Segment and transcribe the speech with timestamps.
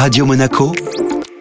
[0.00, 0.72] Radio Monaco,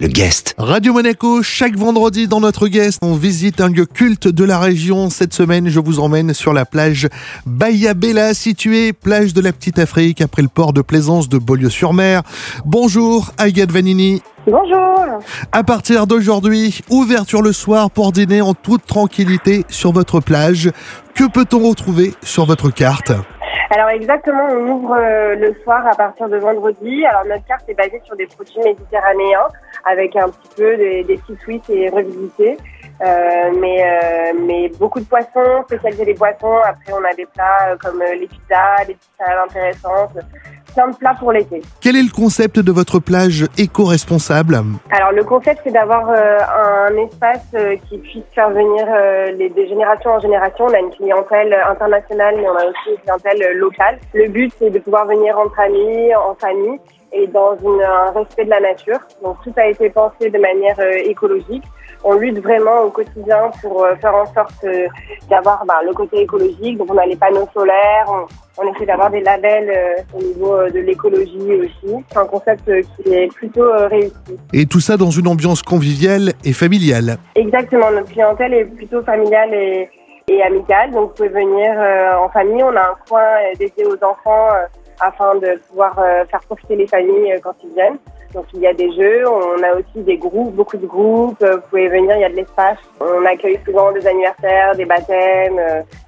[0.01, 0.53] le guest.
[0.57, 5.09] Radio Monaco, chaque vendredi dans notre guest, on visite un lieu culte de la région.
[5.09, 7.07] Cette semaine, je vous emmène sur la plage
[7.45, 12.21] Bahia Bella, située plage de la Petite Afrique, après le port de plaisance de Beaulieu-sur-Mer.
[12.65, 14.21] Bonjour, Agathe Vanini.
[14.45, 15.05] Bonjour.
[15.53, 20.69] À partir d'aujourd'hui, ouverture le soir pour dîner en toute tranquillité sur votre plage.
[21.15, 23.13] Que peut-on retrouver sur votre carte?
[23.71, 27.05] Alors exactement, on ouvre euh, le soir à partir de vendredi.
[27.05, 29.47] Alors notre carte est basée sur des produits méditerranéens
[29.85, 32.57] avec un petit peu des, des petits suites et revisités.
[33.01, 36.57] Euh, mais, euh, mais beaucoup de poissons, spécialisés les poissons.
[36.65, 40.17] Après, on a des plats euh, comme euh, les pizzas, les petites salades intéressantes.
[40.73, 41.61] Plein de plats pour l'été.
[41.81, 44.55] Quel est le concept de votre plage éco-responsable
[44.91, 46.37] Alors le concept c'est d'avoir euh,
[46.89, 50.65] un espace euh, qui puisse faire venir euh, les, des générations en génération.
[50.65, 53.99] On a une clientèle internationale mais on a aussi une clientèle locale.
[54.13, 56.79] Le but c'est de pouvoir venir entre amis, en famille
[57.11, 58.99] et dans une, un respect de la nature.
[59.23, 61.63] Donc tout a été pensé de manière euh, écologique.
[62.03, 64.87] On lutte vraiment au quotidien pour euh, faire en sorte euh,
[65.29, 66.77] d'avoir bah, le côté écologique.
[66.77, 70.69] Donc on a les panneaux solaires, on, on essaie d'avoir des labels euh, au niveau
[70.69, 71.95] de l'écologie aussi.
[72.09, 74.13] C'est un concept qui est plutôt euh, réussi.
[74.53, 77.17] Et tout ça dans une ambiance conviviale et familiale.
[77.35, 79.89] Exactement, notre clientèle est plutôt familiale et,
[80.29, 82.63] et amicale, donc vous pouvez venir euh, en famille.
[82.63, 83.25] On a un coin
[83.57, 84.47] dédié aux enfants
[84.99, 87.97] afin de pouvoir euh, faire profiter les familles euh, quand ils viennent.
[88.33, 91.41] Donc il y a des jeux, on a aussi des groupes, beaucoup de groupes.
[91.41, 92.77] euh, Vous pouvez venir, il y a de l'espace.
[93.01, 95.59] On accueille souvent des anniversaires, des baptêmes.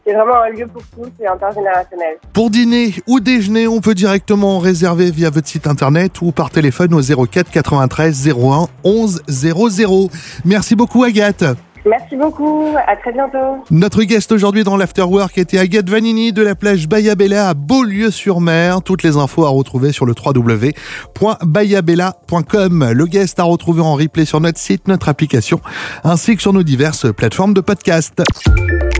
[0.05, 2.17] C'est vraiment un lieu pour tous et intergénérationnel.
[2.33, 6.93] Pour dîner ou déjeuner, on peut directement réserver via votre site internet ou par téléphone
[6.93, 10.09] au 04 93 01 11 00.
[10.45, 11.43] Merci beaucoup Agathe.
[11.85, 13.57] Merci beaucoup, à très bientôt.
[13.71, 18.81] Notre guest aujourd'hui dans l'Afterwork était Agathe Vanini de la plage Bahia Bella à Beaulieu-sur-Mer.
[18.83, 22.91] Toutes les infos à retrouver sur le www.bayabella.com.
[22.91, 25.59] Le guest à retrouver en replay sur notre site, notre application,
[26.03, 28.23] ainsi que sur nos diverses plateformes de podcast.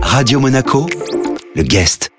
[0.02, 0.86] Radio Monaco,
[1.54, 2.10] le guest.